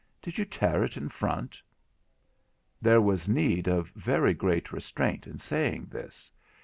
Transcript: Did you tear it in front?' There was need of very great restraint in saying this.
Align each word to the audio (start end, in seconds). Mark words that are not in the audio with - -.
Did 0.19 0.39
you 0.39 0.45
tear 0.45 0.83
it 0.83 0.97
in 0.97 1.09
front?' 1.09 1.61
There 2.81 2.99
was 3.01 3.29
need 3.29 3.67
of 3.67 3.91
very 3.91 4.33
great 4.33 4.71
restraint 4.71 5.27
in 5.27 5.37
saying 5.37 5.89
this. 5.91 6.31